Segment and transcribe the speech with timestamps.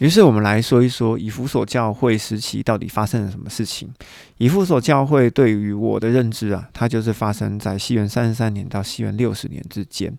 [0.00, 3.86] 于是我们来说一说以弗所教会时期到底发生了什么事情。
[4.38, 10.10] 以弗所教会对于我的认知啊，它就是发生在西元三十三年到西元六十年之间。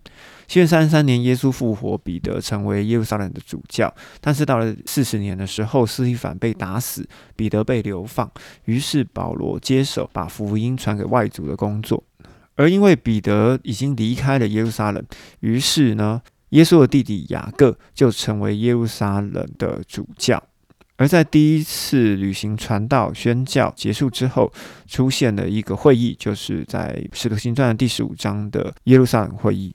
[0.46, 3.92] 西元三十三年，耶稣复活，彼得成为耶路撒冷的主教。
[4.20, 7.04] 但是到了四十年的时候，斯提凡被打死，
[7.34, 8.30] 彼得被流放，
[8.66, 12.00] 于是保罗接手把福音传给外族的工作。
[12.54, 15.04] 而因为彼得已经离开了耶路撒冷，
[15.40, 16.22] 于是呢。
[16.52, 20.42] 耶稣的弟弟雅各就成为耶路撒冷的主教，
[20.96, 24.52] 而在第一次旅行传道宣教结束之后，
[24.86, 29.74] 出现了一个会议，就是在使徒行传第十五章的耶路撒冷会议。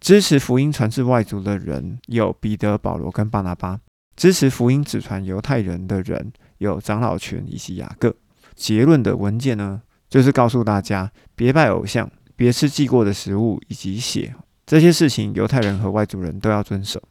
[0.00, 3.80] 支持福音传至外族的人有彼得、保罗跟巴拿巴；
[4.14, 8.14] 支持福音只传犹太人的人有长老群以及雅各。
[8.54, 14.32] 结论的文件呢，就是告诉大家别拜偶像，别吃祭过的食物以及血。
[14.68, 17.02] 这些事情，犹太人和外族人都要遵守。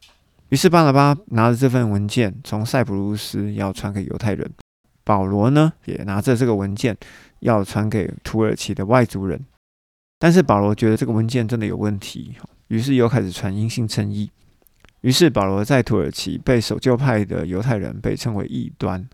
[0.50, 4.48] 于是巴拿巴拿着这份文件，从塞浦路斯要传给犹太人；
[5.02, 6.96] 保罗呢，也拿着这个文件
[7.40, 9.44] 要传给土耳其的外族人。
[10.20, 12.36] 但是保罗觉得这个文件真的有问题，
[12.68, 14.30] 于是又开始传阴性称义。
[15.00, 19.04] 于是保罗在土耳其被守旧派的犹太人被称为异端。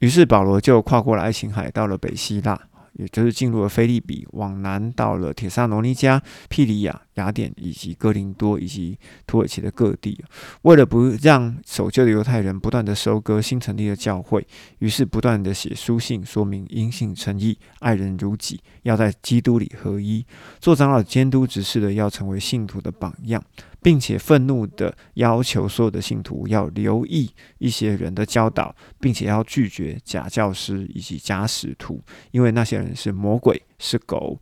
[0.00, 2.60] 于是保罗就跨过了爱琴海，到了北希腊。
[2.94, 10.22] 也就是进入了菲利比，往南到了铁萨罗尼加、庇里亚、雅典以及哥林多以及土耳其的各地。
[10.62, 14.46] 为了不让守旧的犹太人不断的收割新成立的教会，
[14.78, 20.24] 于是不断的写书信说明因信诚意、爱人如己，要在基督里合一。
[20.60, 23.42] 做长老监督执事的要成为信徒的榜样。
[23.84, 34.40] 并且愤怒的要求所有的信徒要留意一些人的教导，并且要拒绝假教师以及假使徒，因为那些人是魔鬼，是狗。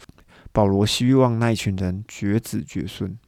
[0.52, 3.18] 保罗希望那一群人绝子绝孙。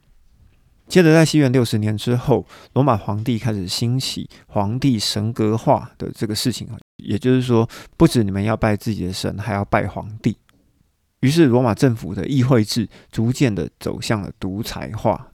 [0.87, 10.37] 接着，在西元六十年之后，罗马皇帝开始兴起皇帝神格化的这个事情，也就是说，不止你们要拜自己的神，还要拜皇帝。
[11.25, 15.31] 于是，罗马政府的议会制逐渐的走向了独裁化。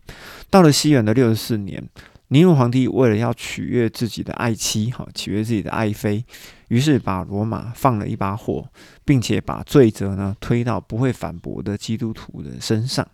[0.50, 1.84] 到了西元的六十四年，
[2.29, 6.24] 尼禄皇帝为了要取悦自己的爱妻，哈，取悦自己的爱妃，
[6.69, 8.66] 于是把罗马放了一把火，
[9.03, 13.06] 并且把罪责呢推到不会反驳的基督徒的身上。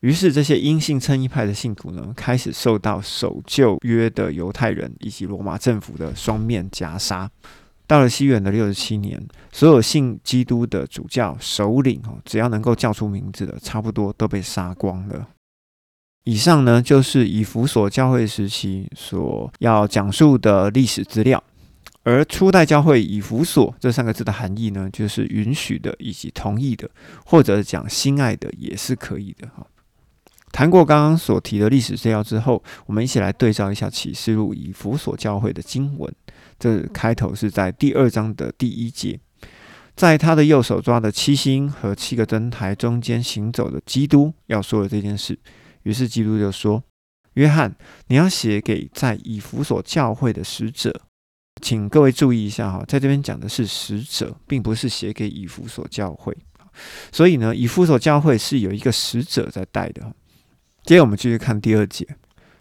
[0.00, 7.30] 于是，这些因信称义派的信徒呢，开始受到守旧约的犹太人以及罗马政府的双面夹杀。
[7.86, 15.28] 到了西元的六十七年，所有信基督的主教首领哦，只要能够叫出名字的，差不多都被杀光了。
[16.24, 21.42] 以上呢，就是以弗所教会时期所要讲述的历史资料。
[22.02, 26.88] 而初代教会以弗所这三个字的含义呢，就是允许的以及同意的，
[27.24, 29.66] 或者讲心爱的也是可以的哈。
[30.52, 36.10] 谈过刚刚所提的历史资料之后，我们一起来对照一下启示录以弗所教会的经文。
[36.58, 39.20] 这开头是在第二章的第一节，
[39.94, 45.38] 在他的右手抓的七星和七个灯台中间行走的基督要说的这件事。
[45.82, 46.82] 于是基督就说
[47.34, 47.76] ：“约翰，
[48.06, 51.02] 你要写给在以弗所教会的使者，
[51.60, 56.34] 请各位注意一下哈，在这边讲的是使者，并不是写给以弗所教会。
[57.12, 60.10] 所以呢，以弗所教会是有一个使者在带的。
[60.86, 62.06] 接着我们继续看第二节，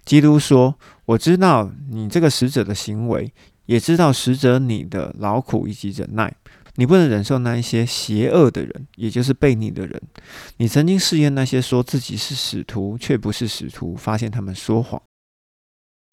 [0.03, 0.75] 基督说：
[1.05, 3.31] 我知道你这个使者的行为。”
[3.65, 6.31] 也知道使者你的劳苦以及忍耐，
[6.75, 9.99] 你不能忍受那一些邪恶的人，也就是背逆的人。
[10.57, 15.01] 你曾经试验那些说自己是使徒却不是使徒，发现他们说谎。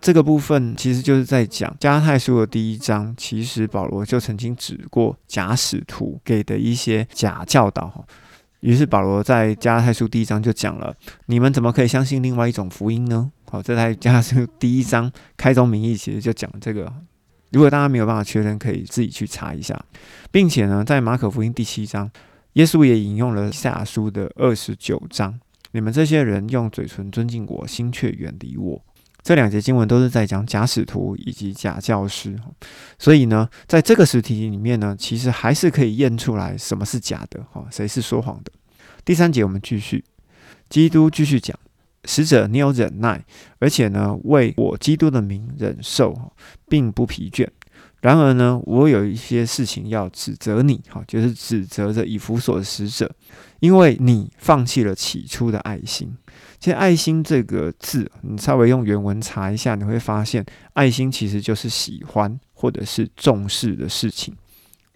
[0.03, 8.07] 这个部分其实就是在讲加太书的第一章，其实保罗就曾经指过假使徒给的一些假教导。
[8.63, 10.95] 于是保罗在加太书第一章就讲了：
[11.27, 13.33] 你们怎么可以相信另外一种福音呢？
[13.51, 16.93] 好，这在加书第一章开宗明义，其实就讲这个。
[17.51, 19.85] 如果大家没有办法确认，可以自己去查一下，
[20.31, 22.09] 并且呢，在马可福音第七章，
[22.53, 25.41] 耶稣也引用了下书的二十九章。
[25.73, 28.85] 你们这些人用嘴唇尊敬我，心却远离我。
[29.23, 32.37] 这两节经文都是在讲假使徒以及假教师。
[32.99, 38.51] 所以呢，在这个实体里面呢，其实还是可以验出来什么是假的，哈，谁是说谎的。
[39.05, 40.05] 第三节我们继续，
[40.69, 41.59] 基督继续讲。
[42.05, 43.25] 使者，你有忍耐，
[43.61, 46.33] 而且呢，为我基督的名忍受，
[46.69, 47.47] 并不疲倦。
[48.03, 53.11] 然而呢，我有一些事情要指责你，哈，就是指责着以弗所的使者，
[53.61, 56.15] 因为你放弃了起初的爱心。
[56.61, 60.45] 其实“爱心”这个字，你稍微用原文查一下，你会发现，
[60.75, 64.37] 爱心其实就是喜欢或者是重视的事情。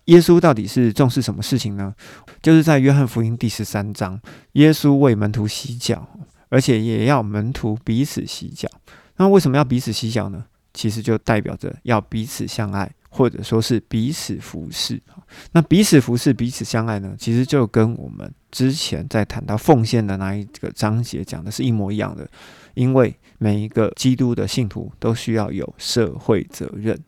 [0.05, 1.94] 耶稣到底是重视什么事情呢？
[2.43, 4.20] 就是在约翰福音第十三章，
[4.53, 6.06] 耶稣为门徒洗脚。
[6.49, 8.69] 而且也要门徒彼此洗脚。
[9.17, 10.44] 那为什么要彼此洗脚呢？
[10.73, 15.01] 其实就代表着要彼此相爱，或者说是彼此服侍。
[15.53, 22.29] 那彼此服侍、彼此相爱呢，其实就跟我们之前在谈到奉献的那一个章节讲的是一模一样的。
[22.75, 26.99] 因为每一个基督的信徒都需要有社会责任。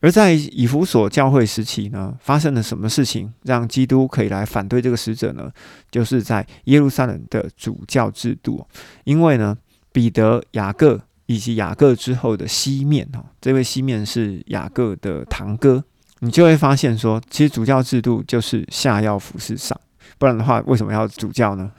[0.00, 5.50] 而在以弗所教会时期呢，发生了什么事情让基督可以来反对这个使者呢？
[5.90, 8.64] 就是在耶路撒冷的主教制度。
[9.04, 9.56] 因为呢，
[9.90, 15.84] 彼得、雅各以及雅各之后的西面哈，这位西面是雅各的堂哥，
[16.20, 19.78] 你就会发现说，其实主教制度就是下要服侍上，
[20.16, 21.70] 不然的话，为什么要主教呢？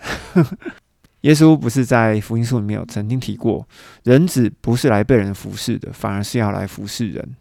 [1.21, 3.67] 耶稣不是在福音书里面有曾经提过，
[4.03, 7.35] 人子不是来被人服侍的，反而是要来服侍人。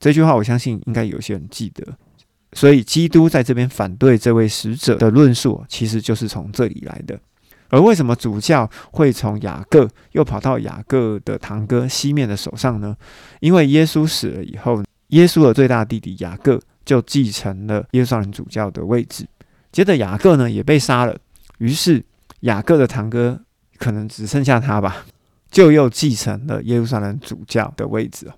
[0.00, 1.86] 这句话我相信应该有些人记得，
[2.54, 7.16] 所以基督在这边反对这位使者的论述，其实就是从这里来的。
[7.72, 12.94] 而为什么主教会从雅各又跑到雅各的堂哥西面的手上呢？
[13.40, 19.26] 因为耶稣死了以后，耶稣的最大弟弟雅各就继承了耶路撒冷主教的位置，
[19.72, 21.16] 接着雅各呢也被杀了，
[21.58, 22.04] 于是
[22.40, 23.40] 雅各的堂哥
[23.78, 25.06] 可能只剩下他吧，
[25.50, 28.30] 就又继承了耶路撒冷主教的位置。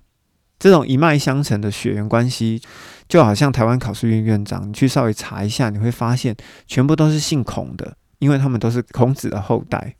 [0.57, 2.61] 这种一脉相承的血缘关系，
[3.09, 6.33] 就好像台湾考试院院长，你去稍微查一下，你会发现
[6.65, 9.95] 全部都是姓孔的，因为他们都是孔子的后代。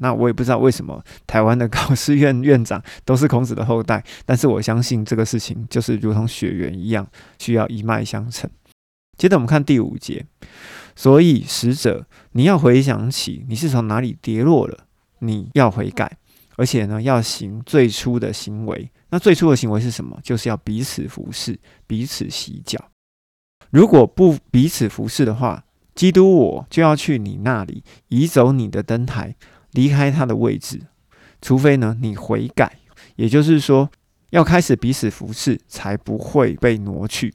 [0.00, 7.06] 那我也不知道为什么台湾的考试院院长都是孔子的后代，但是我相信这个事情就是如同血缘一样，
[7.38, 8.50] 需要一脉相承。
[9.16, 10.26] 接着我们看第五节，
[10.96, 14.86] 所以使者，你要回想起你是从哪里跌落了，
[15.20, 16.18] 你要悔改，
[16.56, 18.90] 而且呢，要行最初的行为。
[19.10, 20.18] 那最初的行为是什么？
[20.22, 21.56] 就是要彼此服侍，
[21.86, 22.90] 彼此洗脚。
[23.70, 25.62] 如果不彼此服侍的话，
[25.94, 29.34] 基督我就要去你那里移走你的灯台，
[29.72, 30.80] 离开他的位置。
[31.42, 32.78] 除非呢，你悔改，
[33.16, 33.90] 也就是说
[34.30, 37.34] 要开始彼此服侍，才不会被挪去。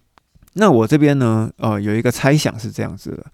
[0.53, 3.25] 那我这边呢，呃，有一个猜想是这样子的：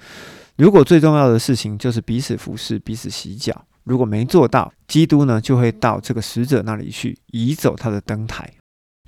[0.57, 3.65] 如果最重要的事情就是彼此服侍、彼此洗脚。
[3.83, 8.47] 如果没做到，基督呢就会到这个使者那里去移走他的灯台，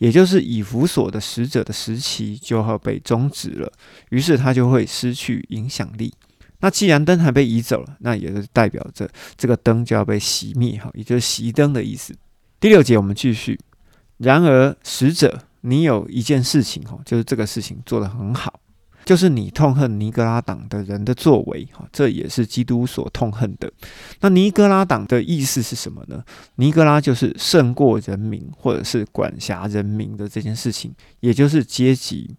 [0.03, 3.71] 也就是以弗所的使者的时期就要被终止了，
[4.09, 6.13] 于是他就会失去影响力。
[6.59, 12.13] 那既然灯还被移走了，那也就代表着这个灯就要被熄灭，哈，也就是熄灯的意思。
[12.59, 13.57] 第六节我们继续。
[14.17, 18.59] 然而使者，你有一件事情，哈，就是这个事情做得很好。
[19.05, 23.71] 就是你痛恨尼格拉党的人的作为，哈，这也是基督所痛恨的。
[24.21, 26.23] 那尼格拉党的意思是什么呢？
[26.55, 32.35] 尼格拉就是胜过人民，或者是管辖人民的这件事情，也就是阶级。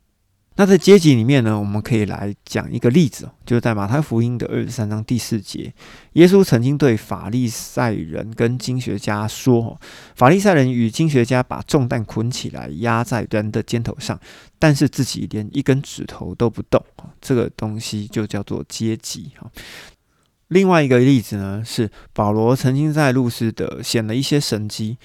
[0.57, 5.75] 那在阶级里面呢，我们可以来讲一个例子，就是在马太福音的二十三章第四节，
[6.13, 9.81] 耶稣曾经对法利赛人跟经学家说
[10.15, 14.17] ：“法利赛人与经学家把重担捆起来压在人的肩头上，
[14.61, 16.81] 但是自己连一根指头都不动。”
[17.21, 19.51] 这个东西就叫做阶级哈。
[20.49, 24.99] 另外一个例子呢，是保罗曾经在路斯德显了一些神迹。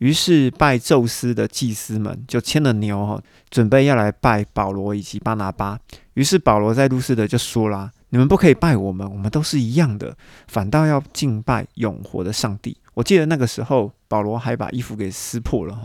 [0.00, 5.78] 于是拜宙斯的祭司们就牵了牛哈，准备要来拜保罗以及巴拿巴。
[6.14, 10.16] 于是保罗在路斯德就说啦：“你们不可以拜我们，我们都是一样的，
[10.48, 15.78] 反倒要敬拜永活的上帝。”我记得那个时候保罗还把衣服给撕破了，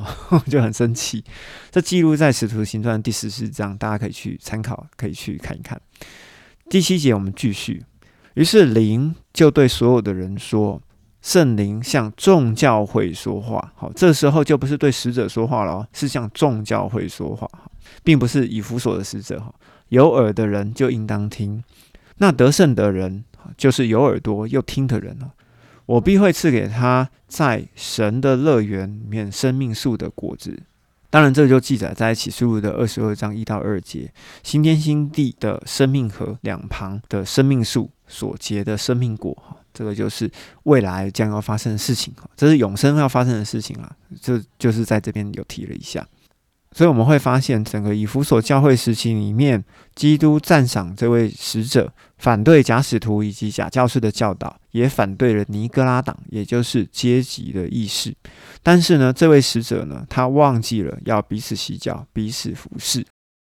[0.48, 1.22] 就很生气。
[1.70, 5.80] 这记录在使徒行传第十四章，大家可以去参考，可以去看一看。
[6.70, 7.84] 第七节我们继续。
[8.36, 10.82] 于是灵就对所有的人说。
[11.26, 17.50] 圣灵向众教会说话，好，这时候就不是对使者说话了，是向众教会说话，
[18.04, 19.52] 并不是以弗所的使者哈。
[19.90, 21.64] 有耳的人就应当听，
[22.20, 23.24] 那得胜的人
[23.58, 25.32] 就是有耳朵又听的人了。
[25.88, 30.62] 我必会赐给他在神的乐园里面生命树的果子。
[31.10, 34.14] 当然，这就记载在启示录的二十二章一到二节，
[34.44, 39.58] 新天新地的生命河两旁的生命树所结的生命果哈。
[39.74, 40.32] 这个就是
[40.64, 46.08] 未来将要发生的事情哈，这是永生要发生的事情啊，这就是在这边有提了一下，
[46.72, 49.62] 所以我们会发现整个以弗所教会时期里面，
[49.94, 58.16] 基督赞赏这位使者，反对假使徒以及假教师的教导，也反对了尼哥拉党，也就是阶级的意识。
[58.64, 63.06] 但是呢，这位使者呢，他忘记了要彼此洗脚、彼此服侍，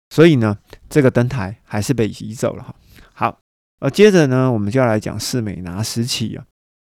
[0.09, 0.57] 所以呢，
[0.89, 2.73] 这个灯台还是被移走了哈。
[3.79, 6.45] 而接着呢，我们就要来讲四美拿时期啊。